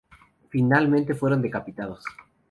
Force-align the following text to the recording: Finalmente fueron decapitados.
Finalmente 0.49 1.13
fueron 1.13 1.43
decapitados. 1.43 2.03